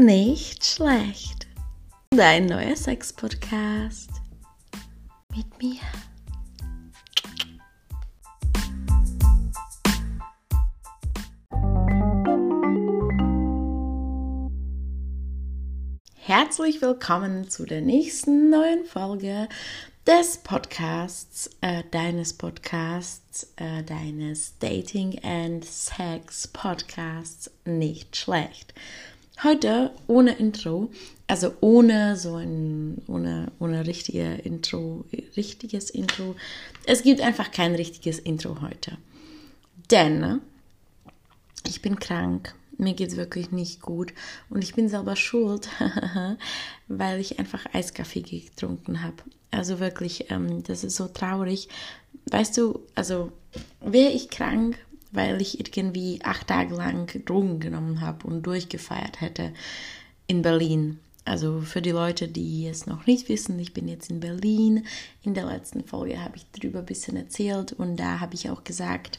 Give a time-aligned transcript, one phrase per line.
[0.00, 1.48] Nicht schlecht.
[2.10, 4.08] Dein neuer Sex-Podcast.
[5.34, 5.80] Mit mir.
[16.14, 19.48] Herzlich willkommen zu der nächsten neuen Folge
[20.06, 28.72] des Podcasts, äh, deines Podcasts, äh, deines Dating and Sex Podcasts nicht schlecht.
[29.42, 30.90] Heute ohne Intro,
[31.26, 35.04] also ohne so ein, ohne, ohne richtige Intro,
[35.36, 36.34] richtiges Intro.
[36.86, 38.98] Es gibt einfach kein richtiges Intro heute.
[39.90, 40.40] Denn
[41.66, 44.12] ich bin krank mir geht es wirklich nicht gut
[44.48, 45.68] und ich bin selber schuld,
[46.88, 49.16] weil ich einfach Eiskaffee getrunken habe.
[49.50, 51.68] Also wirklich, ähm, das ist so traurig.
[52.30, 53.32] Weißt du, also
[53.80, 54.78] wäre ich krank,
[55.12, 59.52] weil ich irgendwie acht Tage lang Drogen genommen habe und durchgefeiert hätte
[60.26, 60.98] in Berlin.
[61.24, 64.86] Also für die Leute, die es noch nicht wissen, ich bin jetzt in Berlin.
[65.22, 68.64] In der letzten Folge habe ich darüber ein bisschen erzählt und da habe ich auch
[68.64, 69.18] gesagt,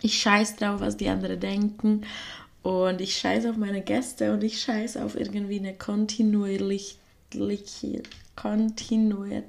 [0.00, 2.02] ich scheiß drauf, was die anderen denken
[2.62, 6.98] und ich scheiße auf meine Gäste und ich scheiße auf irgendwie eine kontinuierliche,
[8.36, 9.42] kontinuier,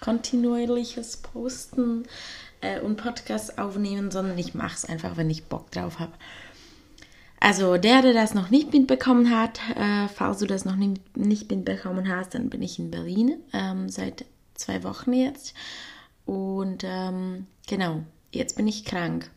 [0.00, 2.04] kontinuierliches Posten
[2.66, 6.12] äh, und Podcast aufnehmen, sondern ich mache es einfach, wenn ich Bock drauf habe.
[7.38, 11.50] Also der, der das noch nicht mitbekommen hat, äh, falls du das noch nicht, nicht
[11.50, 15.54] mitbekommen hast, dann bin ich in Berlin ähm, seit zwei Wochen jetzt.
[16.24, 19.30] Und ähm, genau, jetzt bin ich krank.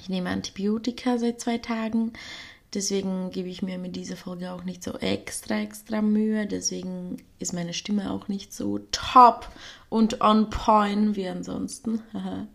[0.00, 2.12] Ich nehme Antibiotika seit zwei Tagen.
[2.74, 6.46] Deswegen gebe ich mir mit dieser Folge auch nicht so extra, extra Mühe.
[6.46, 9.50] Deswegen ist meine Stimme auch nicht so top
[9.90, 12.00] und on point wie ansonsten.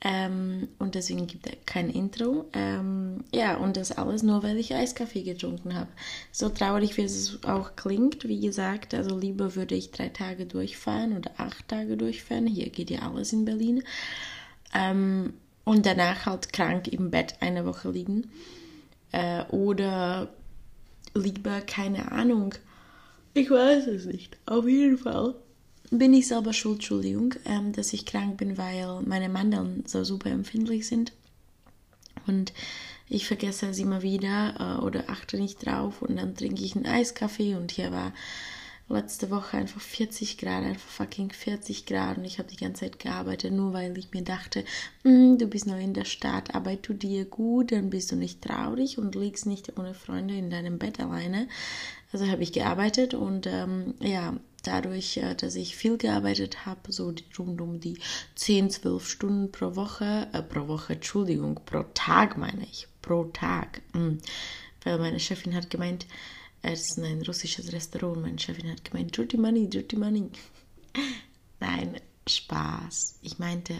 [0.00, 2.44] ähm, und deswegen gibt es kein Intro.
[2.52, 5.90] Ähm, ja, und das alles nur, weil ich Eiskaffee getrunken habe.
[6.30, 8.94] So traurig, wie es auch klingt, wie gesagt.
[8.94, 12.46] Also lieber würde ich drei Tage durchfahren oder acht Tage durchfahren.
[12.46, 13.82] Hier geht ja alles in Berlin.
[14.72, 15.32] Ähm,
[15.64, 18.30] und danach halt krank im Bett eine Woche liegen.
[19.12, 20.28] Äh, oder
[21.14, 22.54] lieber, keine Ahnung.
[23.34, 24.36] Ich weiß es nicht.
[24.46, 25.34] Auf jeden Fall
[25.90, 30.30] bin ich selber schuld, Entschuldigung, ähm, dass ich krank bin, weil meine Mandeln so super
[30.30, 31.12] empfindlich sind.
[32.26, 32.52] Und
[33.08, 36.86] ich vergesse es immer wieder äh, oder achte nicht drauf und dann trinke ich einen
[36.86, 38.12] Eiskaffee und hier war
[38.88, 42.18] letzte Woche einfach 40 Grad, einfach fucking 40 Grad.
[42.18, 44.64] Und ich habe die ganze Zeit gearbeitet, nur weil ich mir dachte,
[45.02, 48.42] mm, du bist neu in der Stadt, arbeit tu dir gut, dann bist du nicht
[48.42, 51.48] traurig und liegst nicht ohne Freunde in deinem Bett alleine.
[52.12, 57.12] Also habe ich gearbeitet und ähm, ja, dadurch, äh, dass ich viel gearbeitet habe, so
[57.38, 57.98] rund um die
[58.36, 63.82] 10, 12 Stunden pro Woche, äh, pro Woche, Entschuldigung, pro Tag meine ich, pro Tag,
[63.94, 64.18] mm,
[64.84, 66.06] weil meine Chefin hat gemeint,
[66.72, 68.20] es ist ein russisches Restaurant.
[68.20, 70.28] Meine Chefin hat gemeint, dirty money, dirty money.
[71.60, 73.20] Nein, Spaß.
[73.22, 73.74] Ich meinte,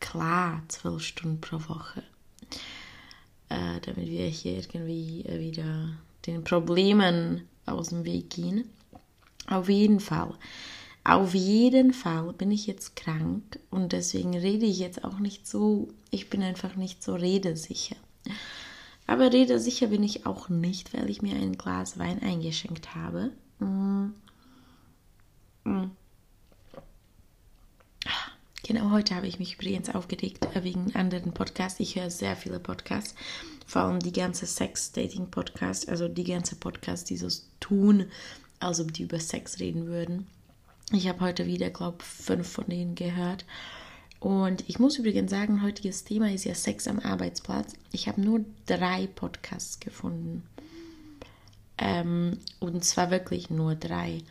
[0.00, 2.02] klar, zwölf Stunden pro Woche.
[3.48, 8.68] Äh, damit wir hier irgendwie wieder den Problemen aus dem Weg gehen.
[9.46, 10.34] Auf jeden Fall.
[11.04, 15.88] Auf jeden Fall bin ich jetzt krank und deswegen rede ich jetzt auch nicht so,
[16.10, 17.96] ich bin einfach nicht so redesicher.
[19.06, 23.30] Aber redesicher bin ich auch nicht, weil ich mir ein Glas Wein eingeschenkt habe.
[23.60, 24.08] Mm.
[25.64, 25.90] Mm.
[28.66, 31.78] Genau heute habe ich mich übrigens aufgeregt wegen anderen Podcasts.
[31.78, 33.14] Ich höre sehr viele Podcasts,
[33.64, 37.28] vor allem die ganze Sex-Dating-Podcasts, also die ganze Podcasts, die so
[37.60, 38.06] tun,
[38.58, 40.26] als ob die über Sex reden würden.
[40.92, 43.44] Ich habe heute wieder, glaube ich, fünf von denen gehört.
[44.20, 47.74] Und ich muss übrigens sagen, heutiges Thema ist ja Sex am Arbeitsplatz.
[47.92, 50.42] Ich habe nur drei Podcasts gefunden.
[51.78, 54.22] Ähm, und zwar wirklich nur drei.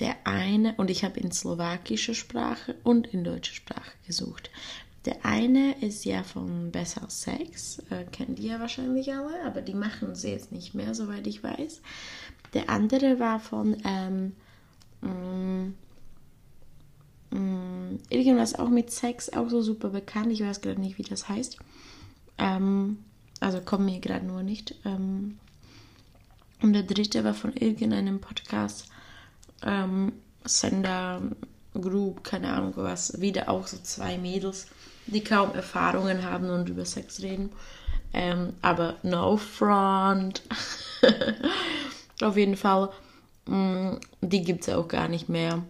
[0.00, 4.50] Der eine, und ich habe in slowakischer Sprache und in deutscher Sprache gesucht.
[5.04, 9.74] Der eine ist ja von Besser Sex, äh, kennt ihr ja wahrscheinlich alle, aber die
[9.74, 11.82] machen sie jetzt nicht mehr, soweit ich weiß.
[12.54, 14.32] Der andere war von ähm,
[18.10, 20.32] irgendwas auch mit Sex, auch so super bekannt.
[20.32, 21.58] Ich weiß gerade nicht, wie das heißt.
[22.38, 22.98] Ähm,
[23.40, 24.74] also kommen mir gerade nur nicht.
[24.84, 25.38] Ähm,
[26.62, 28.88] und der dritte war von irgendeinem Podcast,
[29.62, 30.12] ähm,
[30.44, 31.22] Sender
[31.74, 33.20] Group, keine Ahnung was.
[33.20, 34.66] Wieder auch so zwei Mädels,
[35.06, 37.50] die kaum Erfahrungen haben und über Sex reden.
[38.12, 40.42] Ähm, aber no front.
[42.22, 42.90] Auf jeden Fall,
[43.46, 45.64] mh, mm, die gibt es auch gar nicht mehr.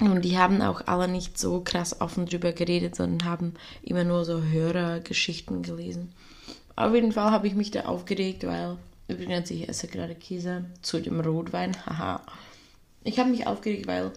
[0.00, 4.24] Und die haben auch alle nicht so krass offen drüber geredet, sondern haben immer nur
[4.24, 6.12] so Hörergeschichten gelesen.
[6.76, 8.76] Auf jeden Fall habe ich mich da aufgeregt, weil
[9.08, 11.76] Übrigens, ich esse gerade Käse zu dem Rotwein.
[11.86, 12.22] Haha.
[13.04, 14.12] Ich habe mich aufgeregt, weil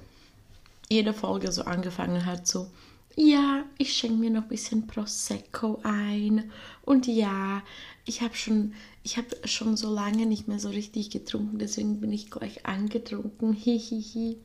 [0.90, 2.68] jede Folge so angefangen hat, so,
[3.16, 6.52] ja, ich schenke mir noch ein bisschen Prosecco ein.
[6.82, 7.62] Und ja,
[8.06, 8.74] ich habe schon,
[9.04, 13.54] ich schon so lange nicht mehr so richtig getrunken, deswegen bin ich gleich angetrunken.
[13.54, 14.38] Hihihi.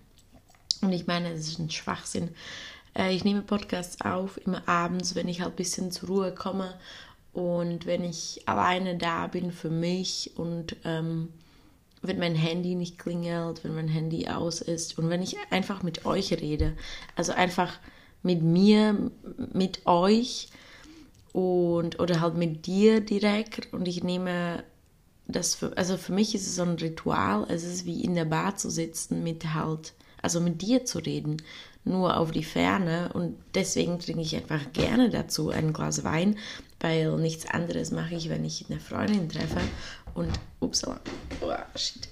[0.84, 2.30] Und ich meine, es ist ein Schwachsinn.
[2.94, 6.74] Äh, ich nehme Podcasts auf, immer abends, wenn ich halt ein bisschen zur Ruhe komme
[7.32, 11.30] und wenn ich alleine da bin für mich und ähm,
[12.02, 16.04] wenn mein Handy nicht klingelt, wenn mein Handy aus ist und wenn ich einfach mit
[16.04, 16.76] euch rede.
[17.16, 17.78] Also einfach
[18.22, 19.10] mit mir,
[19.52, 20.48] mit euch
[21.32, 24.62] und oder halt mit dir direkt und ich nehme
[25.26, 28.26] das für, also für mich ist es so ein Ritual, es ist wie in der
[28.26, 29.94] Bar zu sitzen mit halt,
[30.24, 31.42] also mit dir zu reden
[31.84, 36.38] nur auf die Ferne und deswegen trinke ich einfach gerne dazu ein Glas Wein,
[36.80, 39.60] weil nichts anderes mache ich, wenn ich eine Freundin treffe
[40.14, 40.30] und
[40.60, 41.00] upsala,
[41.42, 42.08] oh, shit.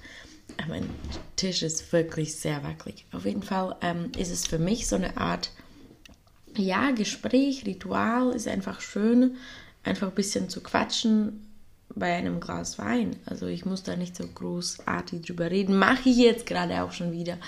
[0.69, 0.89] Mein
[1.37, 3.07] Tisch ist wirklich sehr wackelig.
[3.13, 5.51] Auf jeden Fall ähm, ist es für mich so eine Art,
[6.57, 9.37] ja, Gespräch, Ritual, ist einfach schön,
[9.83, 11.49] einfach ein bisschen zu quatschen
[11.95, 13.17] bei einem Glas Wein.
[13.25, 15.77] Also ich muss da nicht so großartig drüber reden.
[15.79, 17.39] Mache ich jetzt gerade auch schon wieder.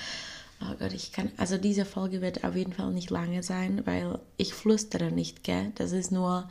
[0.66, 4.18] Oh Gott, ich kann, also diese Folge wird auf jeden Fall nicht lange sein, weil
[4.36, 5.72] ich flüstere nicht, gell?
[5.74, 6.48] Das ist nur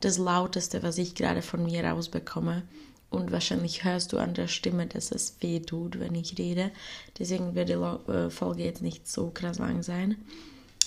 [0.00, 2.62] das Lauteste, was ich gerade von mir rausbekomme.
[3.10, 6.72] Und wahrscheinlich hörst du an der Stimme, dass es weh tut, wenn ich rede.
[7.18, 10.16] Deswegen wird die äh, Folge jetzt nicht so krass lang sein.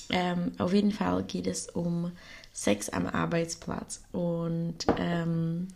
[0.09, 2.11] Ähm, auf jeden Fall geht es um
[2.51, 4.03] Sex am Arbeitsplatz.
[4.11, 5.69] Und ähm,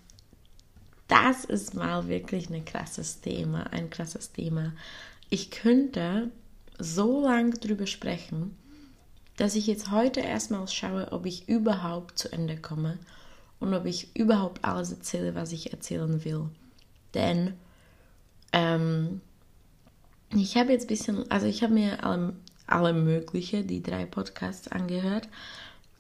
[1.08, 4.74] das ist mal wirklich ein krasses Thema, ein krasses Thema.
[5.30, 6.32] Ich könnte
[6.82, 8.56] so lange drüber sprechen,
[9.38, 13.00] dass ich jetzt heute erstmal schaue, ob ich überhaupt zu Ende komme
[13.60, 16.50] und ob ich überhaupt alles erzähle, was ich erzählen will.
[17.14, 17.54] Denn
[18.54, 19.22] ähm,
[20.34, 22.34] ich habe jetzt ein bisschen, also ich habe mir alle,
[22.68, 25.28] alle mögliche, die drei Podcasts angehört,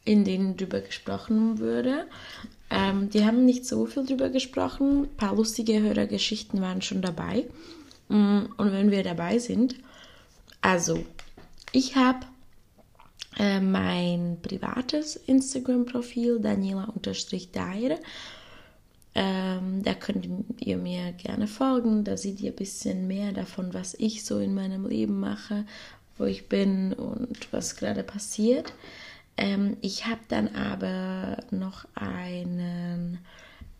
[0.05, 2.07] in denen drüber gesprochen wurde.
[2.69, 5.03] Ähm, die haben nicht so viel drüber gesprochen.
[5.03, 7.45] Ein paar lustige Hörergeschichten waren schon dabei.
[8.09, 9.75] Mm, und wenn wir dabei sind,
[10.61, 11.03] also,
[11.71, 12.25] ich habe
[13.37, 17.99] äh, mein privates Instagram-Profil Daniela-Dair.
[19.13, 20.27] Ähm, da könnt
[20.59, 22.03] ihr mir gerne folgen.
[22.03, 25.65] Da seht ihr ein bisschen mehr davon, was ich so in meinem Leben mache,
[26.17, 28.73] wo ich bin und was gerade passiert.
[29.37, 33.19] Ähm, ich habe dann aber noch einen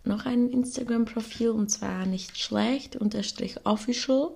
[0.03, 4.31] noch ein Instagram-Profil und zwar nicht schlecht unterstrich official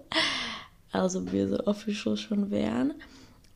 [0.95, 2.93] also wir so official schon wären.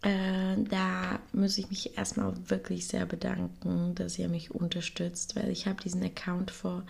[0.01, 5.67] Äh, da muss ich mich erstmal wirklich sehr bedanken, dass ihr mich unterstützt, weil ich
[5.67, 6.83] habe diesen Account vor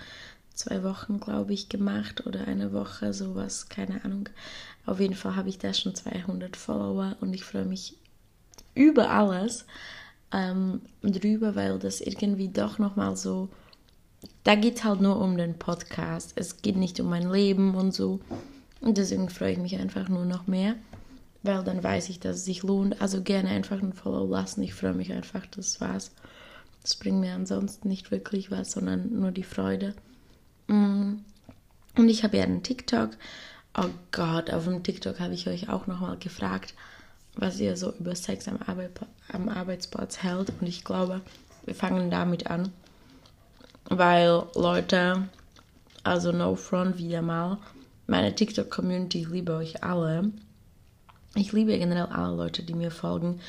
[0.54, 4.30] zwei Wochen, glaube ich, gemacht oder eine Woche, sowas, keine Ahnung.
[4.86, 7.95] Auf jeden Fall habe ich da schon 200 Follower und ich freue mich
[8.75, 9.66] über alles
[10.31, 13.50] ähm, drüber, weil das irgendwie doch nochmal so,
[14.44, 16.34] da geht halt nur um den Podcast.
[16.36, 18.19] Es geht nicht um mein Leben und so.
[18.81, 20.76] Und deswegen freue ich mich einfach nur noch mehr,
[21.44, 23.02] weil dann weiß ich, dass es sich lohnt.
[23.02, 24.64] Also gerne einfach ein Follow lassen.
[24.64, 26.12] Ich freue mich einfach, das war's.
[26.81, 29.94] Das bringt mir ansonsten nicht wirklich was, sondern nur die Freude.
[30.68, 31.16] Mm.
[31.98, 33.12] Und ich habe ja einen TikTok.
[33.78, 36.74] Oh Gott, auf dem TikTok habe ich euch auch nochmal gefragt,
[37.36, 38.92] was ihr so über Sex am, Arbeit,
[39.31, 40.54] am Arbeitsplatz hält.
[40.59, 41.21] Und ich glaube,
[41.66, 42.71] wir fangen damit an.
[43.90, 45.28] Weil Leute,
[46.04, 47.57] also no front wieder mal,
[48.09, 50.31] meine TikTok-Community, ich liebe euch alle.
[51.35, 53.39] Ich liebe generell alle Leute, die mir folgen,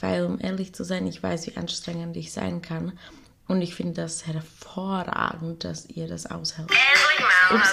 [0.00, 2.98] weil, um ehrlich zu sein, ich weiß, wie anstrengend ich sein kann.
[3.46, 6.70] Und ich finde das hervorragend, dass ihr das aushält.
[7.52, 7.72] Ups,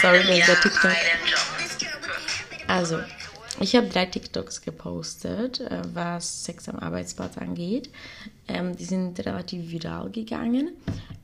[0.00, 0.90] sorry, das ist der TikTok.
[2.66, 2.98] Also,
[3.60, 7.90] ich habe drei TikToks gepostet, äh, was Sex am Arbeitsplatz angeht.
[8.48, 10.70] Ähm, die sind relativ viral gegangen.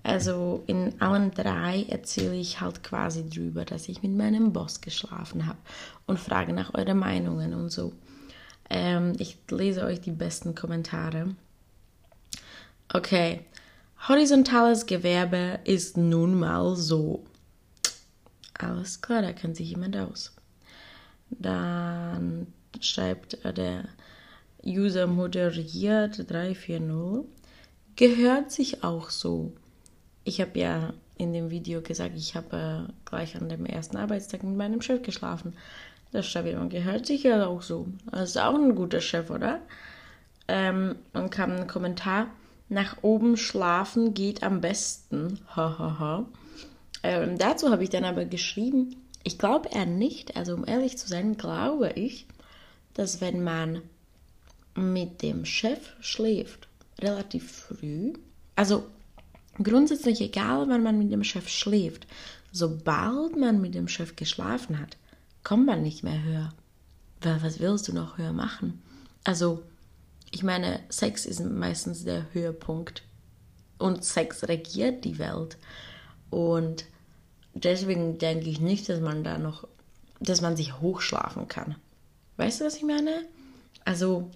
[0.02, 5.46] Also in allen drei erzähle ich halt quasi drüber, dass ich mit meinem Boss geschlafen
[5.46, 5.58] habe
[6.06, 7.92] und frage nach euren Meinungen und so.
[8.70, 11.34] Ähm, ich lese euch die besten Kommentare.
[12.92, 13.44] Okay,
[14.08, 17.24] horizontales Gewerbe ist nun mal so.
[18.54, 20.34] Alles klar, da kennt sich jemand aus.
[21.30, 22.46] Dann
[22.80, 23.88] schreibt der
[24.64, 27.26] User moderiert 340.
[27.96, 29.52] Gehört sich auch so.
[30.30, 34.44] Ich habe ja in dem Video gesagt, ich habe äh, gleich an dem ersten Arbeitstag
[34.44, 35.54] mit meinem Chef geschlafen.
[36.12, 37.88] Das Stabilan gehört sich ja auch so.
[38.12, 39.60] Das ist auch ein guter Chef, oder?
[40.46, 42.28] Ähm, dann kam ein Kommentar,
[42.68, 45.40] nach oben schlafen geht am besten.
[47.02, 48.94] Ähm, dazu habe ich dann aber geschrieben,
[49.24, 52.28] ich glaube eher nicht, also um ehrlich zu sein, glaube ich,
[52.94, 53.82] dass wenn man
[54.76, 56.68] mit dem Chef schläft,
[57.00, 58.12] relativ früh,
[58.54, 58.84] also
[59.62, 62.06] grundsätzlich egal, wann man mit dem Chef schläft,
[62.52, 64.96] sobald man mit dem Chef geschlafen hat,
[65.44, 66.52] kommt man nicht mehr höher.
[67.20, 68.82] Weil was willst du noch höher machen?
[69.24, 69.62] Also,
[70.30, 73.02] ich meine, Sex ist meistens der Höhepunkt.
[73.78, 75.58] Und Sex regiert die Welt.
[76.30, 76.84] Und
[77.54, 79.66] deswegen denke ich nicht, dass man da noch,
[80.20, 81.76] dass man sich hochschlafen kann.
[82.36, 83.24] Weißt du, was ich meine?
[83.84, 84.30] Also,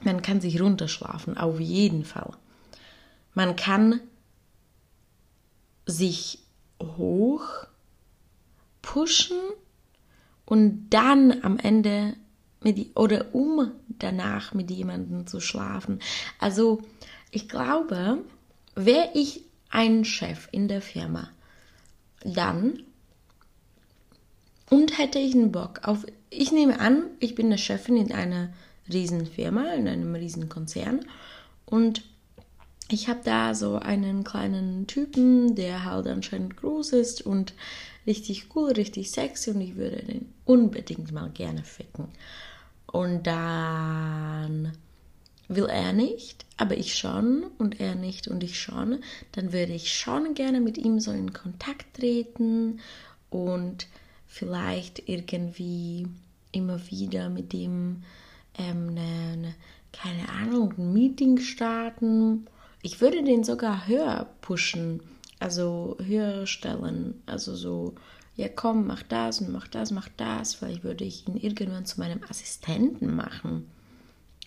[0.00, 2.34] man kann sich runterschlafen, auf jeden Fall.
[3.34, 4.00] Man kann
[5.86, 6.38] sich
[6.80, 7.66] hoch
[8.82, 9.38] pushen
[10.46, 12.14] und dann am Ende
[12.62, 16.00] mit oder um danach mit jemandem zu schlafen.
[16.38, 16.82] Also
[17.30, 18.18] ich glaube,
[18.74, 21.30] wäre ich ein Chef in der Firma,
[22.24, 22.82] dann
[24.70, 28.52] und hätte ich einen Bock auf, ich nehme an, ich bin eine Chefin in einer
[28.90, 31.06] Riesenfirma, in einem Riesenkonzern
[31.66, 32.02] und
[32.90, 37.54] ich habe da so einen kleinen Typen, der halt anscheinend groß ist und
[38.06, 42.08] richtig cool, richtig sexy und ich würde den unbedingt mal gerne ficken.
[42.86, 44.72] Und dann
[45.48, 49.00] will er nicht, aber ich schon und er nicht und ich schon,
[49.32, 52.80] dann würde ich schon gerne mit ihm so in Kontakt treten
[53.30, 53.86] und
[54.26, 56.06] vielleicht irgendwie
[56.52, 58.02] immer wieder mit ihm
[58.58, 59.54] ähm, eine, eine,
[59.92, 62.46] keine Ahnung, ein Meeting starten.
[62.84, 65.00] Ich würde den sogar höher pushen
[65.44, 67.22] also höher stellen.
[67.26, 67.94] Also so,
[68.36, 70.54] ja komm, mach das und mach das, mach das.
[70.54, 73.70] Vielleicht würde ich ihn irgendwann zu meinem Assistenten machen.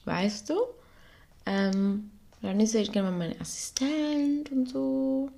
[0.05, 0.55] Weißt du?
[1.45, 2.09] Ähm,
[2.41, 5.29] dann ist er irgendwann mein Assistent und so.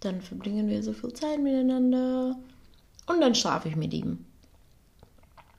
[0.00, 2.36] Dann verbringen wir so viel Zeit miteinander.
[3.06, 4.24] Und dann schlafe ich mit ihm.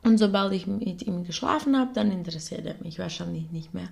[0.03, 3.89] Und sobald ich mit ihm geschlafen habe, dann interessiert er mich wahrscheinlich nicht mehr.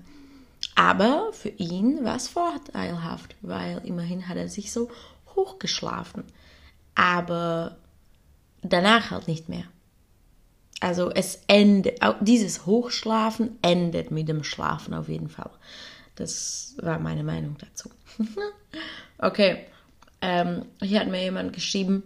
[0.78, 4.92] Aber für ihn war es vorteilhaft, weil immerhin hat er sich so
[5.36, 6.24] hochgeschlafen.
[6.94, 7.78] Aber
[8.62, 9.64] danach halt nicht mehr.
[10.80, 15.50] Also es endet, dieses Hochschlafen endet mit dem Schlafen auf jeden Fall.
[16.14, 17.90] Das war meine Meinung dazu.
[19.18, 19.66] okay,
[20.22, 22.04] ähm, hier hat mir jemand geschrieben,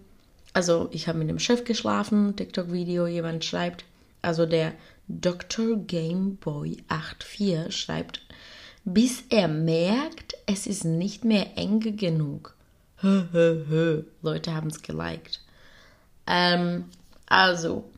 [0.54, 3.84] also ich habe mit dem Chef geschlafen, TikTok-Video, jemand schreibt,
[4.22, 4.72] also der
[5.10, 5.76] Dr.
[5.76, 8.22] Gameboy 84 schreibt,
[8.84, 12.56] bis er merkt, es ist nicht mehr eng genug.
[13.02, 15.40] Leute haben es geliked.
[16.28, 16.86] Ähm,
[17.28, 17.90] also,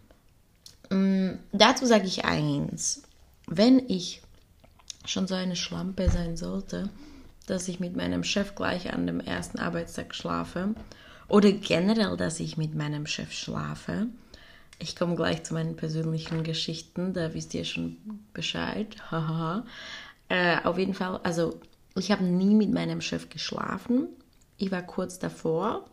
[0.89, 3.03] mh, mm, dazu sage ich eins.
[3.47, 4.21] Wenn ich
[5.05, 6.89] schon so eine Schlampe sein sollte,
[7.45, 10.75] dass ich mit meinem Chef gleich an dem ersten Arbeitstag schlafe
[11.27, 14.07] oder generell, dass ich mit meinem Chef schlafe.
[14.79, 17.97] Ich komme gleich zu meinen persönlichen Geschichten, da wisst ihr schon
[18.33, 18.95] Bescheid.
[19.11, 19.65] Hahaha.
[20.33, 21.59] Äh, auf jeden Fall, also
[21.95, 24.07] ich habe nie mit meinem Chef geschlafen.
[24.57, 25.85] Ich war kurz davor.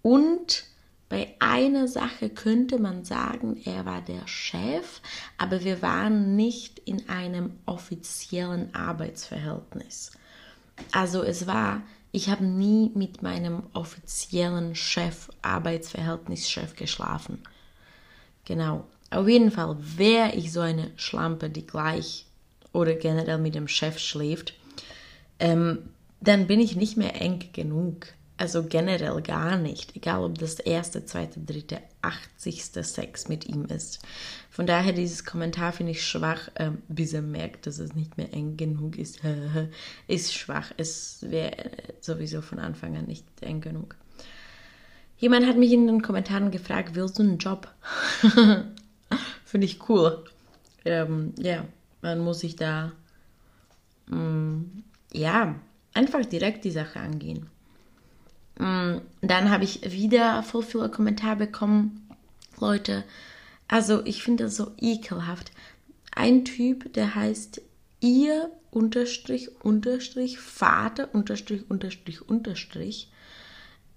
[0.00, 0.64] Und
[1.10, 5.02] bei einer Sache könnte man sagen, er war der Chef,
[5.36, 10.12] aber wir waren nicht in einem offiziellen Arbeitsverhältnis.
[10.90, 11.82] Also es war,
[12.12, 17.42] ich habe nie mit meinem offiziellen Chef, Arbeitsverhältnischef geschlafen.
[18.46, 18.86] Genau.
[19.10, 22.24] Auf jeden Fall wäre ich so eine Schlampe, die gleich
[22.72, 24.54] oder generell mit dem Chef schläft,
[25.38, 28.06] ähm, dann bin ich nicht mehr eng genug.
[28.36, 29.96] Also generell gar nicht.
[29.96, 34.00] Egal ob das erste, zweite, dritte, achtzigste Sex mit ihm ist.
[34.48, 38.32] Von daher dieses Kommentar finde ich schwach, ähm, bis er merkt, dass es nicht mehr
[38.32, 39.20] eng genug ist.
[40.08, 40.72] ist schwach.
[40.78, 41.54] Es wäre
[42.00, 43.96] sowieso von Anfang an nicht eng genug.
[45.18, 47.68] Jemand hat mich in den Kommentaren gefragt, willst du einen Job?
[49.44, 50.24] finde ich cool.
[50.86, 51.66] Ähm, ja,
[52.02, 52.92] man muss sich da,
[54.06, 55.54] mh, mm, ja,
[55.94, 57.46] einfach direkt die Sache angehen.
[58.58, 62.08] Mh, mm, dann habe ich wieder voll viele Kommentare bekommen.
[62.58, 63.04] Leute,
[63.68, 65.52] also ich finde das so ekelhaft.
[66.14, 67.62] Ein Typ, der heißt
[68.00, 73.10] ihr unterstrich unterstrich Vater unterstrich unterstrich unterstrich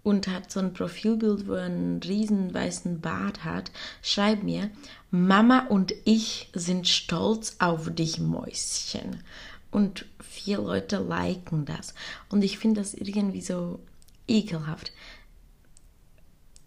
[0.03, 4.69] und hat so ein Profilbild, wo er einen riesen weißen Bart hat, schreib mir,
[5.11, 9.23] Mama und ich sind stolz auf dich, Mäuschen.
[9.71, 11.93] Und vier Leute liken das.
[12.29, 13.79] Und ich finde das irgendwie so
[14.27, 14.91] ekelhaft.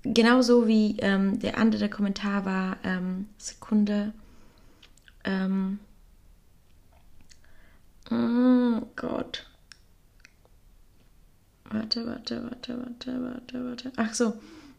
[0.02, 4.12] Genauso wie ähm, der andere Kommentar war, ähm, Sekunde,
[5.24, 5.78] ähm,
[8.10, 9.45] oh Gott,
[11.70, 13.92] Warte, warte, warte, warte, warte, warte.
[13.96, 14.34] Ach so,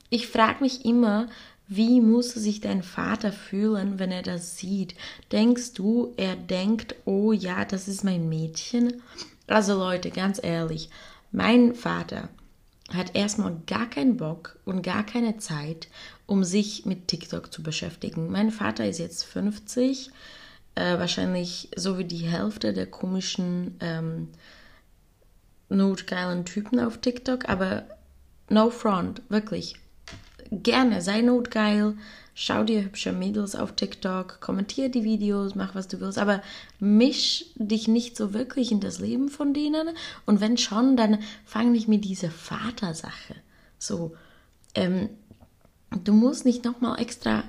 [0.10, 1.28] ich frage mich immer,
[1.68, 4.96] wie muss sich dein Vater fühlen, wenn er das sieht?
[5.32, 9.02] Denkst du, er denkt, oh ja, das ist mein Mädchen?
[9.48, 10.90] Also Leute, ganz ehrlich,
[11.32, 12.30] mein Vater
[12.94, 15.90] hat erstmal gar keinen Bock und gar keine Zeit,
[16.26, 18.32] um sich mit TikTok zu beschäftigen.
[18.32, 20.10] Mein Vater ist jetzt 50,
[20.76, 24.30] äh, wahrscheinlich so wie die Hälfte der komischen ähm,
[25.70, 27.84] notgeilen Typen auf TikTok, aber
[28.50, 29.76] no front, wirklich.
[30.50, 31.98] Gerne, sei notgeil,
[32.34, 36.42] schau dir hübsche Mädels auf TikTok, kommentiere die Videos, mach was du willst, aber
[36.80, 39.90] misch dich nicht so wirklich in das Leben von denen
[40.26, 43.36] und wenn schon, dann fang nicht mit dieser Vatersache.
[43.78, 44.16] So,
[44.76, 45.10] ähm,
[46.04, 47.44] du musst nicht nochmal extra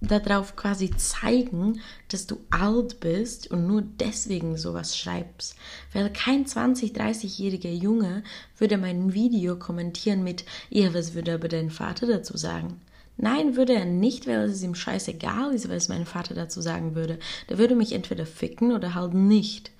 [0.00, 5.56] darauf quasi zeigen, dass du alt bist und nur deswegen sowas schreibst.
[5.92, 8.22] Weil kein 20-, 30-jähriger Junge
[8.58, 12.80] würde mein Video kommentieren mit, ja, was würde aber dein Vater dazu sagen?
[13.16, 17.18] Nein, würde er nicht, weil es ihm scheißegal ist, was mein Vater dazu sagen würde.
[17.50, 19.70] Der würde mich entweder ficken oder halt nicht.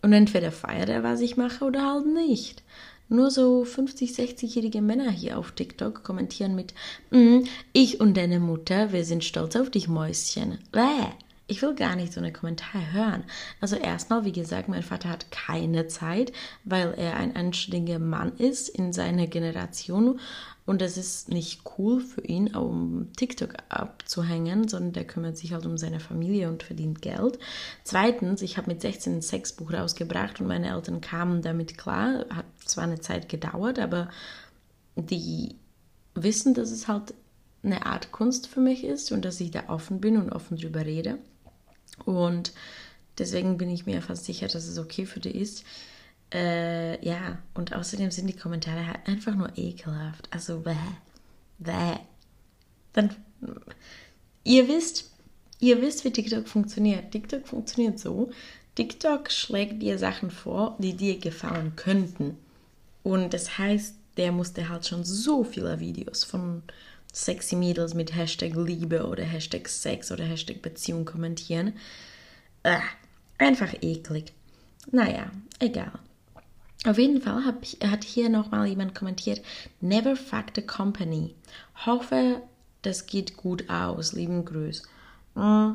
[0.00, 2.62] Und entweder feiert er, was ich mache, oder halt nicht.
[3.08, 6.74] Nur so 50, 60-jährige Männer hier auf TikTok kommentieren mit
[7.10, 7.40] mm,
[7.72, 10.58] Ich und deine Mutter, wir sind stolz auf dich, Mäuschen.
[10.72, 11.06] Bäh.
[11.50, 13.24] Ich will gar nicht so einen Kommentar hören.
[13.62, 16.30] Also erstmal, wie gesagt, mein Vater hat keine Zeit,
[16.64, 20.20] weil er ein anständiger Mann ist in seiner Generation
[20.68, 25.64] und das ist nicht cool für ihn, um TikTok abzuhängen, sondern der kümmert sich halt
[25.64, 27.38] um seine Familie und verdient Geld.
[27.84, 32.26] Zweitens, ich habe mit 16 ein Sexbuch rausgebracht und meine Eltern kamen damit klar.
[32.28, 34.10] Hat zwar eine Zeit gedauert, aber
[34.94, 35.56] die
[36.14, 37.14] wissen, dass es halt
[37.62, 40.84] eine Art Kunst für mich ist und dass ich da offen bin und offen drüber
[40.84, 41.16] rede.
[42.04, 42.52] Und
[43.16, 45.64] deswegen bin ich mir fast sicher, dass es okay für die ist.
[46.32, 50.28] Äh, ja, und außerdem sind die Kommentare halt einfach nur ekelhaft.
[50.30, 50.74] Also, bäh,
[51.58, 51.96] bäh.
[52.92, 53.10] Dann,
[54.44, 55.10] ihr wisst,
[55.60, 57.12] ihr wisst, wie TikTok funktioniert.
[57.12, 58.30] TikTok funktioniert so,
[58.74, 62.36] TikTok schlägt dir Sachen vor, die dir gefallen könnten.
[63.02, 66.62] Und das heißt, der musste halt schon so viele Videos von
[67.12, 71.72] sexy Mädels mit Hashtag Liebe oder Hashtag Sex oder Hashtag Beziehung kommentieren.
[72.62, 72.78] Äh,
[73.38, 74.32] einfach eklig.
[74.90, 75.92] Naja, egal.
[76.84, 79.42] Auf jeden Fall ich, hat hier nochmal jemand kommentiert,
[79.80, 81.34] never fuck the company.
[81.84, 82.42] Hoffe,
[82.82, 84.12] das geht gut aus.
[84.12, 84.82] Lieben Grüß.
[85.34, 85.72] Mm.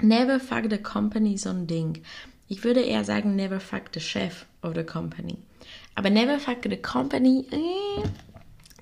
[0.00, 2.02] Never fuck the company so ein Ding.
[2.48, 5.38] Ich würde eher sagen, never fuck the chef of the company.
[5.94, 8.08] Aber never fuck the company, äh,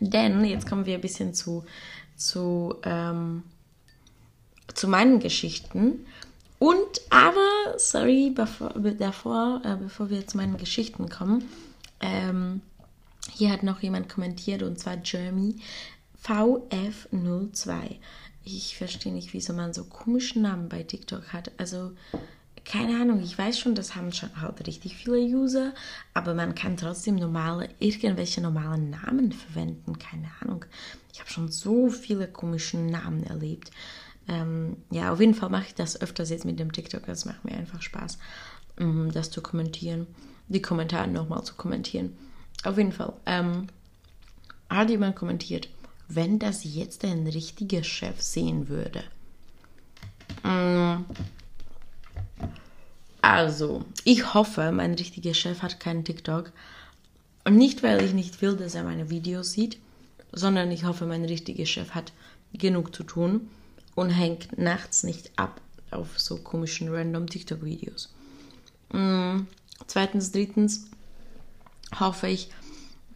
[0.00, 1.64] denn jetzt kommen wir ein bisschen zu,
[2.16, 3.44] zu, ähm,
[4.74, 6.07] zu meinen Geschichten.
[6.62, 11.42] Und aber, sorry, bevor, davor, äh, bevor wir zu meinen Geschichten kommen,
[11.98, 12.61] ähm,
[13.33, 15.57] hier hat noch jemand kommentiert und zwar Jeremy
[16.25, 17.96] VF02.
[18.44, 21.51] Ich verstehe nicht, wieso man so komischen Namen bei TikTok hat.
[21.57, 21.90] Also,
[22.64, 25.75] keine Ahnung, ich weiß schon, das haben schon halt richtig viele User,
[26.14, 29.98] aber man kann trotzdem normale, irgendwelche normalen Namen verwenden.
[29.98, 30.64] Keine Ahnung.
[31.12, 33.72] Ich habe schon so viele komische Namen erlebt.
[34.28, 37.06] Ähm, ja, auf jeden Fall mache ich das öfters jetzt mit dem TikTok.
[37.06, 38.18] Das macht mir einfach Spaß,
[38.78, 40.06] um das zu kommentieren,
[40.48, 42.16] die Kommentare nochmal zu kommentieren.
[42.64, 43.66] Auf jeden Fall ähm,
[44.68, 45.68] hat jemand kommentiert,
[46.08, 49.02] wenn das jetzt ein richtiger Chef sehen würde.
[50.44, 51.04] Mm.
[53.24, 56.52] Also, ich hoffe, mein richtiger Chef hat keinen TikTok.
[57.44, 59.78] Und nicht, weil ich nicht will, dass er meine Videos sieht,
[60.32, 62.12] sondern ich hoffe, mein richtiger Chef hat
[62.52, 63.48] genug zu tun
[63.94, 68.12] und hängt nachts nicht ab auf so komischen random TikTok-Videos.
[68.92, 69.46] Mhm.
[69.87, 70.87] Zweitens, drittens
[71.98, 72.50] hoffe ich,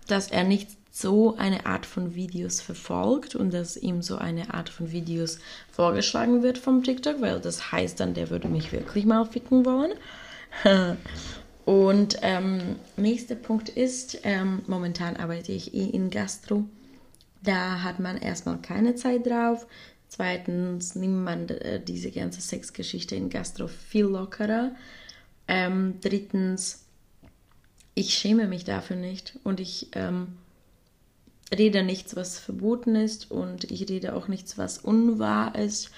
[0.06, 4.70] dass er nicht so eine Art von Videos verfolgt und dass ihm so eine Art
[4.70, 5.38] von Videos
[5.70, 9.92] vorgeschlagen wird vom TikTok, weil das heißt dann, der würde mich wirklich mal ficken wollen.
[11.66, 16.64] und ähm, nächster Punkt ist, ähm, momentan arbeite ich eh in Gastro.
[17.42, 19.66] Da hat man erstmal keine Zeit drauf.
[20.08, 24.72] Zweitens nimmt man äh, diese ganze Sexgeschichte in Gastro viel lockerer.
[25.48, 26.84] Ähm, drittens,
[27.94, 30.36] ich schäme mich dafür nicht und ich ähm,
[31.56, 35.90] rede nichts, was verboten ist und ich rede auch nichts, was unwahr ist.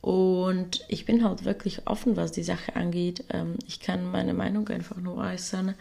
[0.00, 3.24] Und ich bin halt wirklich offen, was die Sache angeht.
[3.30, 5.74] Ähm, ich kann meine Meinung einfach nur äußern.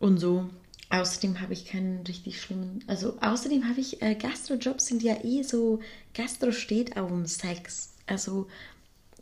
[0.00, 0.50] Und so.
[0.90, 2.82] Außerdem habe ich keinen richtig schlimmen.
[2.86, 5.80] Also außerdem habe ich äh, Gastrojobs sind ja eh so.
[6.14, 7.94] Gastro steht auf dem Sex.
[8.06, 8.46] Also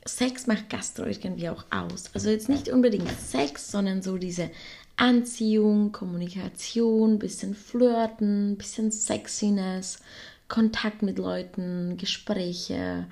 [0.04, 2.10] Sex macht Gastro irgendwie auch aus.
[2.14, 4.50] Also jetzt nicht unbedingt Sex, sondern so diese
[4.96, 9.98] Anziehung, Kommunikation, bisschen Flirten, bisschen Sexiness,
[10.46, 13.08] Kontakt mit Leuten, Gespräche.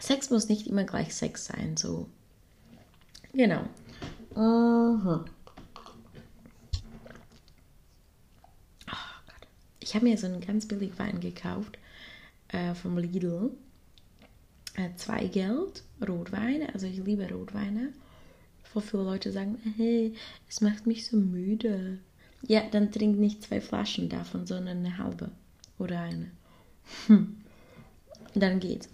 [0.00, 2.08] Sex muss nicht immer gleich Sex sein, so.
[3.34, 3.64] Genau.
[4.34, 5.24] Mhm.
[5.24, 5.24] Oh
[9.82, 11.78] ich habe mir so einen ganz billig Wein gekauft
[12.48, 13.50] äh, vom Lidl.
[14.74, 17.92] Äh, zwei Geld, Rotwein, also ich liebe Rotweine.
[18.72, 20.14] Wo viele Leute sagen, hey,
[20.48, 21.98] es macht mich so müde.
[22.46, 25.30] Ja, dann trink nicht zwei Flaschen davon, sondern eine halbe
[25.78, 26.30] oder eine.
[27.06, 27.36] Hm.
[28.34, 28.88] Dann geht's.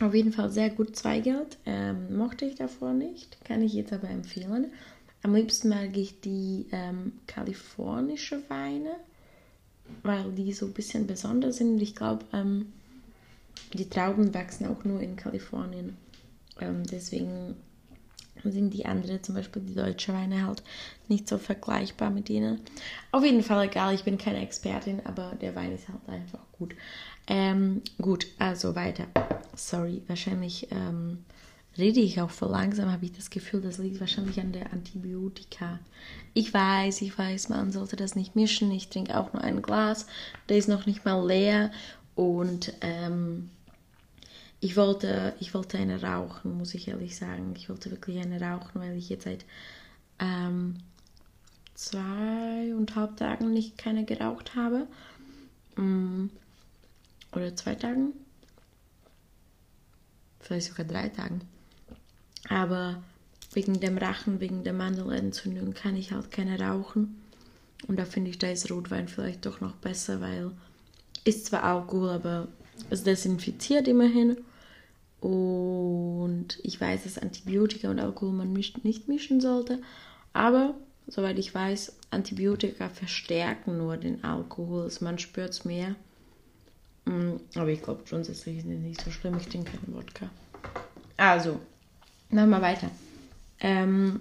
[0.00, 1.56] Auf jeden Fall sehr gut Zweigeld.
[1.64, 4.72] Ähm, mochte ich davor nicht, kann ich jetzt aber empfehlen.
[5.22, 8.96] Am liebsten mag ich die ähm, kalifornische Weine,
[10.02, 11.80] weil die so ein bisschen besonders sind.
[11.80, 12.72] Ich glaube, ähm,
[13.72, 15.96] die Trauben wachsen auch nur in Kalifornien.
[16.60, 17.56] Ähm, deswegen
[18.44, 20.62] sind die anderen, zum Beispiel die deutsche Weine, halt
[21.08, 22.60] nicht so vergleichbar mit denen.
[23.12, 26.74] Auf jeden Fall egal, ich bin keine Expertin, aber der Wein ist halt einfach gut.
[27.26, 29.06] Ähm, gut, also weiter.
[29.56, 31.24] Sorry, wahrscheinlich ähm,
[31.78, 35.78] rede ich auch voll langsam, habe ich das Gefühl, das liegt wahrscheinlich an der Antibiotika.
[36.34, 38.70] Ich weiß, ich weiß, man sollte das nicht mischen.
[38.70, 40.06] Ich trinke auch nur ein Glas,
[40.48, 41.70] der ist noch nicht mal leer
[42.14, 43.50] und ähm,
[44.60, 47.54] ich wollte, ich wollte eine rauchen, muss ich ehrlich sagen.
[47.56, 49.44] Ich wollte wirklich eine rauchen, weil ich jetzt seit
[50.18, 50.76] ähm,
[51.74, 54.86] zweieinhalb Tagen nicht keine geraucht habe.
[55.76, 56.26] Mm,
[57.32, 58.12] oder zwei Tagen.
[60.40, 61.42] Vielleicht sogar drei Tagen.
[62.48, 63.02] Aber
[63.52, 67.22] wegen dem Rachen, wegen der Mandelentzündung kann ich halt keine rauchen.
[67.88, 70.50] Und da finde ich, da ist Rotwein vielleicht doch noch besser, weil
[71.24, 72.48] ist zwar Alkohol, aber
[72.90, 74.36] es desinfiziert immerhin.
[75.20, 79.80] Und ich weiß, dass Antibiotika und Alkohol man nicht mischen sollte.
[80.32, 80.74] Aber
[81.06, 84.84] soweit ich weiß, Antibiotika verstärken nur den Alkohol.
[84.84, 85.96] Also man spürt es mehr.
[87.06, 89.36] Mm, aber ich glaube, grundsätzlich ist es nicht so schlimm.
[89.38, 90.30] Ich trinke keinen Wodka.
[91.16, 91.60] Also,
[92.30, 92.90] machen wir weiter.
[93.60, 94.20] Ähm,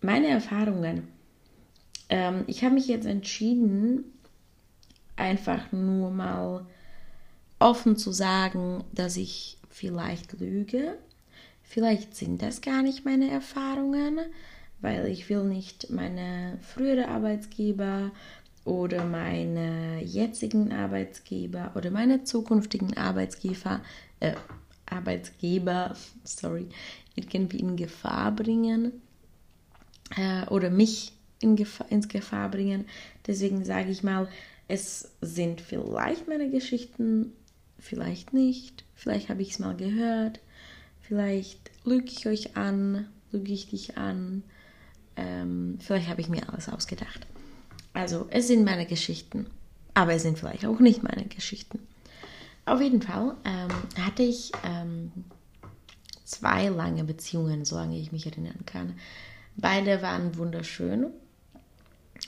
[0.00, 1.08] meine Erfahrungen.
[2.08, 4.04] Ähm, ich habe mich jetzt entschieden,
[5.16, 6.66] einfach nur mal
[7.58, 10.96] offen zu sagen, dass ich vielleicht lüge.
[11.62, 14.18] Vielleicht sind das gar nicht meine Erfahrungen,
[14.80, 18.12] weil ich will nicht meine frühere Arbeitsgeber
[18.64, 23.80] oder meine jetzigen Arbeitsgeber oder meine zukünftigen Arbeitsgeber,
[24.20, 24.34] äh,
[24.86, 26.68] Arbeitsgeber, sorry,
[27.18, 28.92] irgendwie in Gefahr bringen
[30.16, 32.86] äh, oder mich in Gefahr, ins Gefahr bringen.
[33.26, 34.28] Deswegen sage ich mal,
[34.66, 37.32] es sind vielleicht meine Geschichten,
[37.78, 38.84] vielleicht nicht.
[38.94, 40.40] Vielleicht habe ich es mal gehört.
[41.00, 44.42] Vielleicht lüge ich euch an, lüge ich dich an.
[45.16, 47.26] Ähm, vielleicht habe ich mir alles ausgedacht.
[47.94, 49.46] Also, es sind meine Geschichten.
[49.94, 51.80] Aber es sind vielleicht auch nicht meine Geschichten.
[52.66, 55.10] Auf jeden Fall ähm, hatte ich ähm,
[56.28, 58.94] zwei lange Beziehungen, solange ich mich erinnern kann.
[59.56, 61.06] Beide waren wunderschön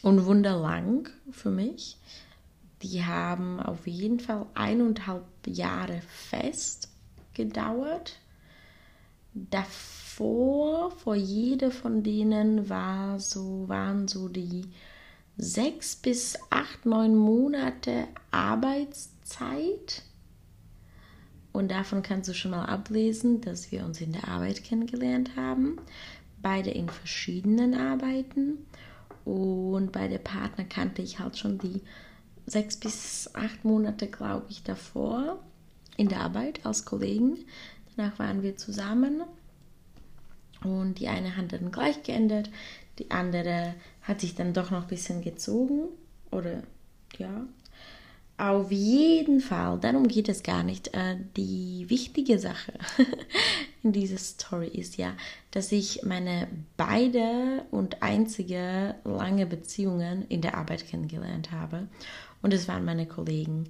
[0.03, 1.99] und wunderlang für mich.
[2.83, 6.89] Die haben auf jeden Fall eineinhalb Jahre fest
[7.35, 8.19] gedauert.
[9.35, 14.65] Davor, vor jeder von denen war so, waren so die
[15.37, 20.03] sechs bis acht, neun Monate Arbeitszeit.
[21.53, 25.79] Und davon kannst du schon mal ablesen, dass wir uns in der Arbeit kennengelernt haben.
[26.43, 28.67] Beide in verschiedenen Arbeiten.
[29.25, 31.83] Und bei der Partner kannte ich halt schon die
[32.47, 35.43] sechs bis acht Monate, glaube ich, davor
[35.97, 37.39] in der Arbeit als Kollegen.
[37.97, 39.23] Danach waren wir zusammen
[40.65, 42.51] und die eine hat dann gleich geendet,
[42.99, 45.89] die andere hat sich dann doch noch ein bisschen gezogen
[46.31, 46.63] oder
[47.19, 47.47] ja.
[48.40, 50.94] Auf jeden Fall, darum geht es gar nicht.
[50.94, 52.72] Äh, die wichtige Sache
[53.83, 55.12] in dieser Story ist ja,
[55.50, 56.48] dass ich meine
[56.79, 61.88] beide und einzige lange Beziehungen in der Arbeit kennengelernt habe
[62.40, 63.68] und es waren meine Kollegen.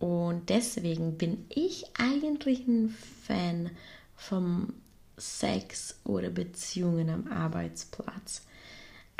[0.00, 2.88] Und deswegen bin ich eigentlich ein
[3.22, 3.70] Fan
[4.16, 4.72] vom
[5.18, 8.42] Sex oder Beziehungen am Arbeitsplatz.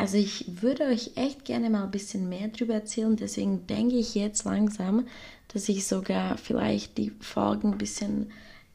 [0.01, 3.17] Also ich würde euch echt gerne mal ein bisschen mehr darüber erzählen.
[3.17, 5.07] Deswegen denke ich jetzt langsam,
[5.49, 8.33] dass ich sogar vielleicht die Folgen ein bisschen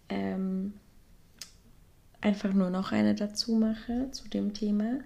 [0.08, 0.74] ähm,
[2.22, 5.00] einfach nur noch eine dazu mache zu dem Thema.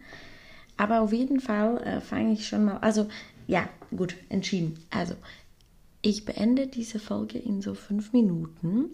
[0.76, 2.80] Aber auf jeden Fall äh, fange ich schon mal.
[2.80, 3.08] Also
[3.48, 4.78] ja, gut, entschieden.
[4.90, 5.16] Also,
[6.02, 8.90] ich beende diese Folge in so fünf Minuten.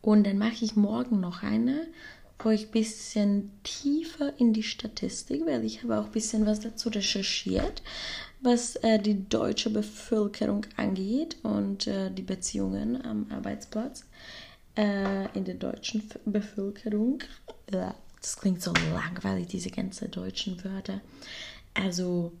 [0.00, 1.86] Und dann mache ich morgen noch eine,
[2.38, 6.60] wo ich ein bisschen tiefer in die Statistik, weil ich habe auch ein bisschen was
[6.60, 7.82] dazu recherchiert,
[8.40, 14.04] was äh, die deutsche Bevölkerung angeht und äh, die Beziehungen am Arbeitsplatz
[14.76, 17.22] äh, in der deutschen Bevölkerung.
[17.66, 21.00] Das klingt so langweilig, diese ganzen deutschen Wörter.
[21.74, 22.32] Also,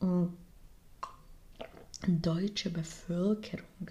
[0.00, 0.36] mh, mm,
[2.22, 3.90] deutsche Bevölkerung.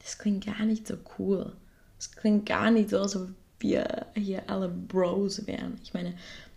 [0.00, 1.52] Das klingt gar nicht so cool.
[1.96, 3.18] Das klingt gar nicht so, als
[3.64, 5.78] wir hier alle Bros wären.
[5.82, 6.14] Ich meine,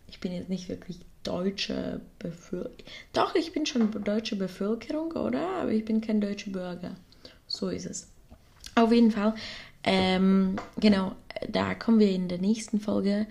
[0.07, 2.75] ich bin jetzt nicht wirklich deutsche Bevölkerung.
[3.13, 5.47] Doch, ich bin schon deutsche Bevölkerung, oder?
[5.61, 6.95] Aber ich bin kein deutscher Bürger.
[7.47, 8.07] So ist es.
[8.75, 9.33] Auf jeden Fall,
[9.83, 11.13] ähm, genau,
[11.49, 13.25] da kommen wir in der nächsten Folge.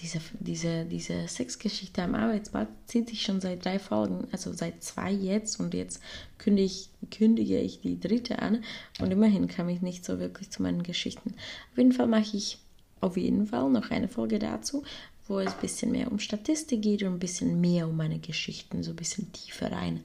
[0.00, 5.12] Diese, diese, diese Sexgeschichte am Arbeitsplatz zieht sich schon seit drei Folgen, also seit zwei
[5.12, 6.02] jetzt und jetzt
[6.38, 8.64] kündige ich, kündige ich die dritte an
[9.00, 11.34] und immerhin kam ich nicht so wirklich zu meinen Geschichten.
[11.70, 12.58] Auf jeden Fall mache ich
[13.00, 14.82] auf jeden Fall noch eine Folge dazu
[15.28, 18.82] wo es ein bisschen mehr um Statistik geht und ein bisschen mehr um meine Geschichten,
[18.82, 20.00] so ein bisschen tiefer rein.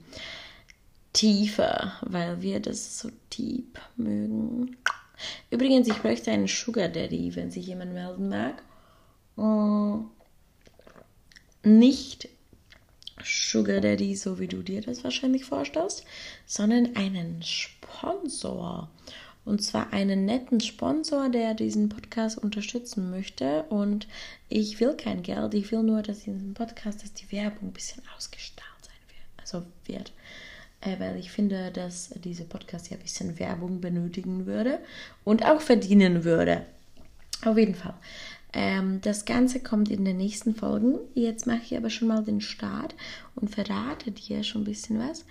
[1.13, 4.77] Tiefer, weil wir das so deep mögen.
[5.49, 8.61] Übrigens, ich bräuchte einen Sugar Daddy, wenn sich jemand melden mag.
[9.37, 10.05] Mm,
[11.63, 12.29] nicht
[13.23, 16.03] Sugar Daddy, so wie du dir das wahrscheinlich vorstellst,
[16.45, 18.89] sondern einen Sponsor.
[19.45, 23.63] Und zwar einen netten Sponsor, der diesen Podcast unterstützen möchte.
[23.69, 24.07] Und
[24.49, 27.73] ich will kein Geld, ich will nur, dass in diesem Podcast, dass die Werbung ein
[27.73, 29.39] bisschen ausgestrahlt sein wird.
[29.39, 30.11] Also wird.
[30.81, 34.79] Äh, weil ich finde, dass dieser Podcast ja ein bisschen Werbung benötigen würde
[35.23, 36.65] und auch verdienen würde.
[37.45, 37.93] Auf jeden Fall.
[38.53, 40.99] Ähm, das Ganze kommt in den nächsten Folgen.
[41.13, 42.95] Jetzt mache ich aber schon mal den Start
[43.35, 45.25] und verrate dir schon ein bisschen was.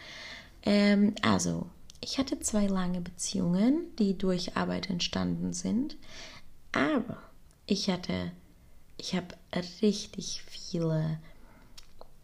[0.62, 1.66] Ähm, also,
[2.00, 5.96] ich hatte zwei lange Beziehungen, die durch Arbeit entstanden sind,
[6.72, 7.18] aber
[7.66, 8.32] ich hatte,
[8.98, 9.34] ich habe
[9.82, 11.18] richtig viele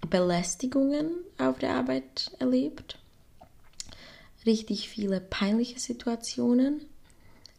[0.09, 2.99] Belästigungen auf der Arbeit erlebt,
[4.45, 6.85] richtig viele peinliche Situationen,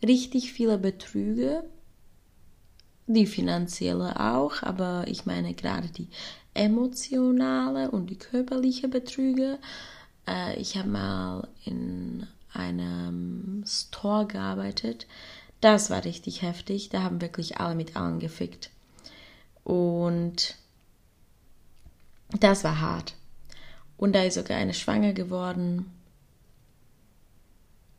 [0.04, 1.64] richtig viele Betrüge,
[3.08, 6.08] die finanzielle auch, aber ich meine gerade die
[6.54, 9.60] emotionale und die körperliche Betrüge
[10.28, 15.08] äh, ich habe mal in einem Store gearbeitet.
[15.62, 16.90] Das war richtig heftig.
[16.90, 18.70] Da haben wirklich alle mit allen gefickt.
[19.64, 20.56] Und
[22.40, 23.16] das war hart.
[23.98, 25.92] Und da ist sogar eine schwanger geworden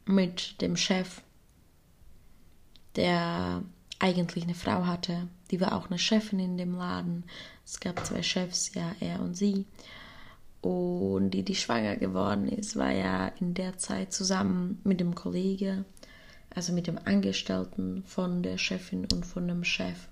[0.04, 1.22] mit dem Chef,
[2.96, 3.62] der
[4.04, 5.28] eigentlich eine Frau hatte.
[5.50, 7.24] Die war auch eine Chefin in dem Laden.
[7.64, 9.64] Es gab zwei Chefs, ja, er und sie
[10.60, 15.84] und die, die schwanger geworden ist, war ja in der Zeit zusammen mit dem Kollege,
[16.54, 20.08] also mit dem Angestellten von der Chefin und von dem Chef.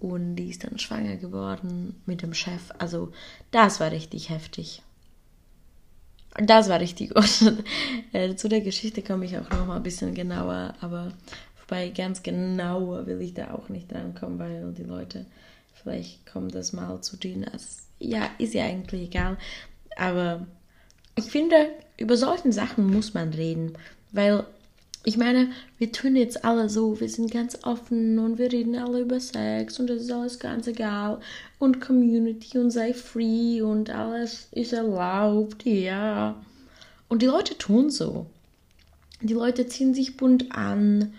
[0.00, 2.72] Und die ist dann schwanger geworden mit dem Chef.
[2.78, 3.12] Also
[3.52, 4.82] das war richtig heftig.
[6.34, 7.54] Das war richtig gut.
[8.12, 11.12] Äh, zu der Geschichte komme ich auch noch mal ein bisschen genauer, aber
[11.68, 15.26] wobei ganz genauer will ich da auch nicht drankommen, weil die Leute,
[15.74, 17.50] vielleicht kommt das mal zu denen.
[17.98, 19.36] Ja, ist ja eigentlich egal.
[19.96, 20.46] Aber
[21.16, 21.56] ich finde,
[21.98, 23.72] über solchen Sachen muss man reden,
[24.12, 24.44] weil
[25.04, 29.02] ich meine, wir tun jetzt alle so, wir sind ganz offen und wir reden alle
[29.02, 31.20] über Sex und das ist alles ganz egal
[31.60, 36.34] und Community und sei free und alles ist erlaubt, ja.
[37.08, 38.26] Und die Leute tun so.
[39.20, 41.14] Die Leute ziehen sich bunt an,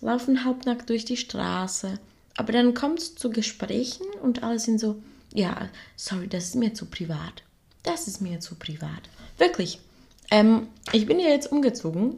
[0.00, 1.98] laufen halbnackt durch die Straße.
[2.36, 5.02] Aber dann kommt es zu Gesprächen und alle sind so,
[5.34, 7.42] ja, sorry, das ist mir zu privat
[7.88, 9.08] das ist mir zu privat.
[9.38, 9.80] Wirklich.
[10.30, 12.16] Ähm, ich bin ja jetzt umgezogen.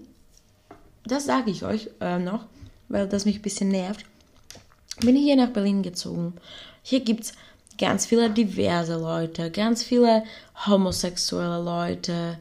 [1.04, 2.46] Das sage ich euch äh, noch,
[2.88, 4.04] weil das mich ein bisschen nervt.
[5.00, 6.34] Bin hier nach Berlin gezogen.
[6.82, 7.32] Hier gibt es
[7.78, 10.24] ganz viele diverse Leute, ganz viele
[10.66, 12.38] homosexuelle Leute,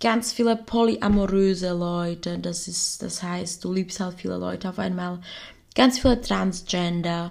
[0.00, 2.38] ganz viele polyamoröse Leute.
[2.38, 5.20] Das ist, das heißt, du liebst halt viele Leute auf einmal.
[5.74, 7.30] Ganz viele Transgender.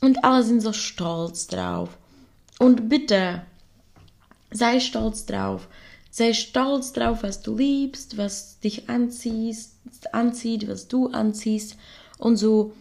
[0.00, 1.98] Und alle sind so stolz drauf.
[2.58, 3.42] Und bitte,
[4.50, 5.68] Sei stolz drauf.
[6.10, 9.76] Sei stolz drauf, was du liebst, was dich anziehst,
[10.12, 11.76] anzieht, was du anziehst
[12.18, 12.72] und so.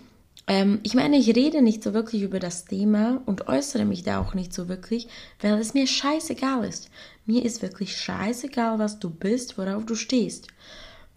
[0.50, 4.20] Ähm, ich meine, ich rede nicht so wirklich über das Thema und äußere mich da
[4.20, 5.08] auch nicht so wirklich,
[5.40, 6.90] weil es mir scheißegal ist.
[7.28, 10.48] Mir ist wirklich scheißegal, was du bist, worauf du stehst.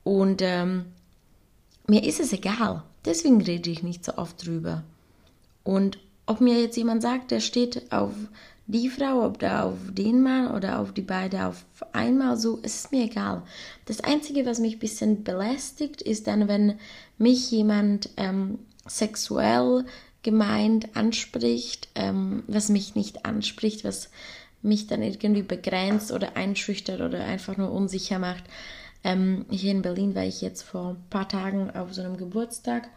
[0.04, 0.84] Und ähm,
[1.88, 2.82] mir ist es egal.
[3.06, 4.84] Deswegen rede ich nicht so oft drüber.
[5.64, 8.12] Und ob mir jetzt jemand sagt, der steht auf
[8.66, 12.92] die Frau, ob da auf den Mann oder auf die beiden auf einmal so, ist
[12.92, 13.42] mir egal.
[13.86, 16.78] Das Einzige, was mich ein bisschen belästigt, ist dann, wenn
[17.18, 19.84] mich jemand ähm, sexuell
[20.22, 24.10] gemeint anspricht, ähm, was mich nicht anspricht, was
[24.62, 28.44] mich dann irgendwie begrenzt oder einschüchtert oder einfach nur unsicher macht.
[29.04, 32.88] Ähm, hier in Berlin war ich jetzt vor ein paar Tagen auf so einem Geburtstag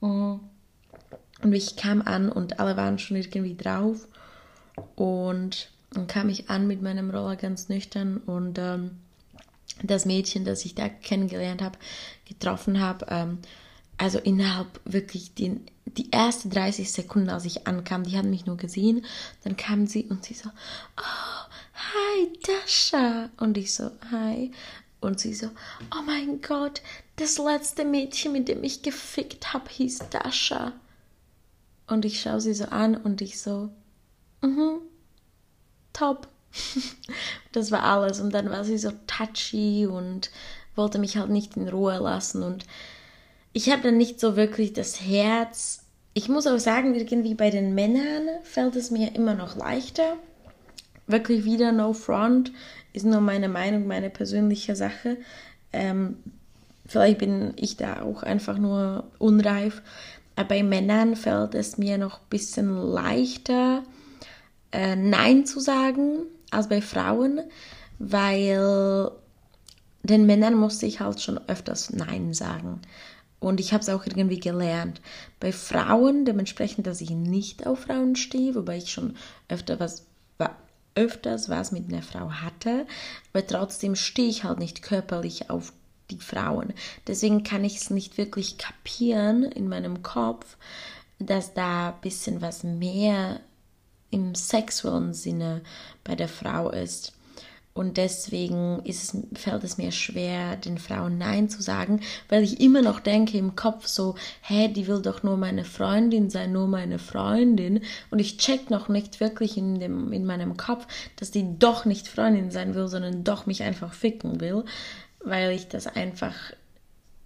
[0.00, 0.36] mm,
[1.42, 4.08] und ich kam an und alle waren schon irgendwie drauf
[4.96, 8.92] und dann kam ich an mit meinem Roller ganz nüchtern und ähm,
[9.82, 11.78] das Mädchen, das ich da kennengelernt habe,
[12.26, 13.38] getroffen habe, ähm,
[13.98, 18.56] also innerhalb wirklich den, die ersten 30 Sekunden, als ich ankam, die haben mich nur
[18.56, 19.04] gesehen.
[19.44, 20.48] Dann kam sie und sie so,
[20.98, 23.30] oh, hi, Dasha.
[23.38, 24.50] Und ich so, hi.
[25.00, 25.48] Und sie so,
[25.94, 26.80] oh mein Gott,
[27.16, 30.72] das letzte Mädchen, mit dem ich gefickt habe, hieß Dasha.
[31.86, 33.70] Und ich schaue sie so an und ich so,
[34.40, 34.78] mhm,
[35.92, 36.28] top.
[37.52, 38.20] das war alles.
[38.20, 40.30] Und dann war sie so touchy und
[40.74, 42.42] wollte mich halt nicht in Ruhe lassen.
[42.42, 42.64] Und
[43.52, 45.84] ich habe dann nicht so wirklich das Herz.
[46.14, 50.16] Ich muss auch sagen, irgendwie bei den Männern fällt es mir immer noch leichter.
[51.06, 52.52] Wirklich wieder no front,
[52.92, 55.18] ist nur meine Meinung, meine persönliche Sache.
[55.72, 56.16] Ähm,
[56.86, 59.82] vielleicht bin ich da auch einfach nur unreif.
[60.36, 63.82] Aber bei Männern fällt es mir noch ein bisschen leichter,
[64.72, 67.40] äh, Nein zu sagen, als bei Frauen,
[67.98, 69.10] weil
[70.02, 72.80] den Männern musste ich halt schon öfters Nein sagen.
[73.42, 75.00] Und ich habe es auch irgendwie gelernt.
[75.40, 79.16] Bei Frauen, dementsprechend, dass ich nicht auf Frauen stehe, wobei ich schon
[79.48, 80.06] öfter was,
[80.94, 82.86] öfters was mit einer Frau hatte,
[83.32, 85.72] aber trotzdem stehe ich halt nicht körperlich auf
[86.12, 86.72] die Frauen.
[87.08, 90.56] Deswegen kann ich es nicht wirklich kapieren in meinem Kopf,
[91.18, 93.40] dass da ein bisschen was mehr
[94.10, 95.62] im sexuellen Sinne
[96.04, 97.12] bei der Frau ist.
[97.74, 102.82] Und deswegen ist fällt es mir schwer, den Frauen Nein zu sagen, weil ich immer
[102.82, 106.98] noch denke im Kopf so, hä, die will doch nur meine Freundin sein, nur meine
[106.98, 107.80] Freundin.
[108.10, 112.08] Und ich check noch nicht wirklich in, dem, in meinem Kopf, dass die doch nicht
[112.08, 114.64] Freundin sein will, sondern doch mich einfach ficken will,
[115.24, 116.34] weil ich das einfach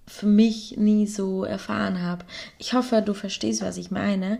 [0.06, 2.24] für mich nie so erfahren habe.
[2.58, 4.38] Ich hoffe, du verstehst, was ich meine.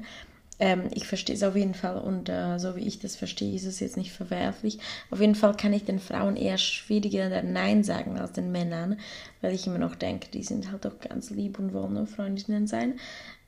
[0.59, 3.66] Ähm, ich verstehe es auf jeden Fall und äh, so wie ich das verstehe, ist
[3.66, 4.79] es jetzt nicht verwerflich.
[5.11, 8.99] Auf jeden Fall kann ich den Frauen eher schwieriger Nein sagen als den Männern,
[9.42, 12.66] weil ich immer noch denke, die sind halt doch ganz lieb und wollen nur Freundinnen
[12.66, 12.99] sein.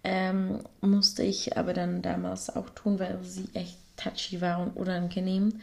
[0.04, 5.60] Ähm, musste ich aber dann damals auch tun, weil sie echt touchy war und unangenehm.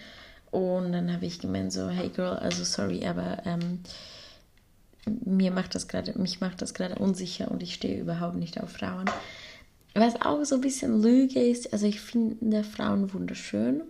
[0.51, 3.81] Und dann habe ich gemeint so, hey Girl, also sorry, aber ähm,
[5.05, 8.71] mir macht das gerade, mich macht das gerade unsicher und ich stehe überhaupt nicht auf
[8.71, 9.05] Frauen.
[9.95, 13.81] Was auch so ein bisschen Lüge ist, also ich finde Frauen wunderschön,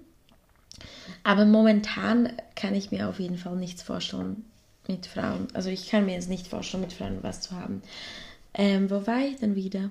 [1.24, 4.46] aber momentan kann ich mir auf jeden Fall nichts vorstellen
[4.88, 5.48] mit Frauen.
[5.54, 7.82] Also ich kann mir jetzt nicht vorstellen, mit Frauen was zu haben.
[8.54, 9.90] Ähm, wo war ich denn wieder?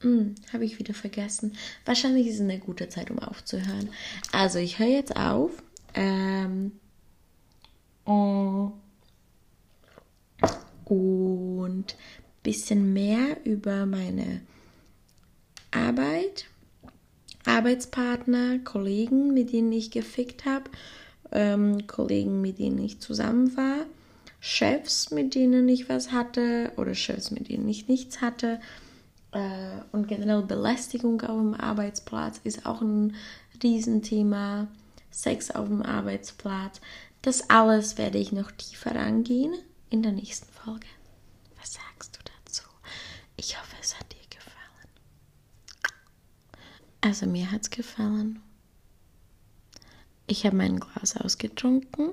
[0.00, 1.56] Hm, Habe ich wieder vergessen.
[1.84, 3.88] Wahrscheinlich ist es eine gute Zeit, um aufzuhören.
[4.30, 5.50] Also ich höre jetzt auf.
[5.94, 6.70] Ähm,
[8.04, 8.74] und
[12.42, 14.40] bisschen mehr über meine
[15.78, 16.46] Arbeit,
[17.46, 20.70] Arbeitspartner, Kollegen, mit denen ich gefickt habe,
[21.32, 23.86] ähm, Kollegen, mit denen ich zusammen war,
[24.40, 28.60] Chefs, mit denen ich was hatte oder Chefs, mit denen ich nichts hatte.
[29.32, 33.14] Äh, und generell Belästigung auf dem Arbeitsplatz ist auch ein
[33.62, 34.68] Riesenthema.
[35.10, 36.80] Sex auf dem Arbeitsplatz.
[37.22, 39.54] Das alles werde ich noch tiefer angehen
[39.90, 40.86] in der nächsten Folge.
[41.58, 42.62] Was sagst du dazu?
[43.36, 44.18] Ich hoffe, es hat dir
[47.08, 48.42] also mir hat es gefallen.
[50.26, 52.10] Ich habe mein Glas ausgetrunken.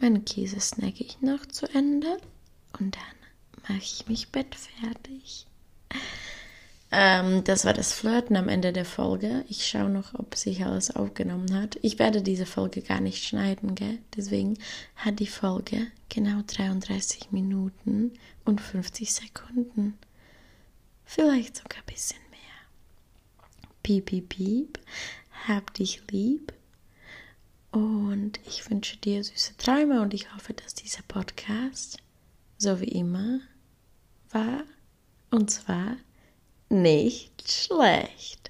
[0.00, 2.18] Meine Käse snacke ich noch zu Ende.
[2.80, 5.46] Und dann mache ich mich bettfertig.
[6.90, 9.44] Ähm, das war das Flirten am Ende der Folge.
[9.48, 11.78] Ich schaue noch, ob sich alles aufgenommen hat.
[11.82, 13.98] Ich werde diese Folge gar nicht schneiden, gell?
[14.16, 14.58] Deswegen
[14.96, 19.96] hat die Folge genau 33 Minuten und 50 Sekunden.
[21.04, 22.18] Vielleicht sogar ein bisschen
[23.82, 24.78] Piep, piep, piep.
[25.46, 26.52] Hab dich lieb.
[27.70, 31.98] Und ich wünsche dir süße Träume und ich hoffe, dass dieser Podcast
[32.58, 33.40] so wie immer
[34.30, 34.64] war.
[35.30, 35.96] Und zwar
[36.68, 38.49] nicht schlecht.